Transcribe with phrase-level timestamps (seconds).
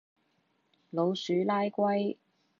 [0.89, 2.17] 老鼠拉龜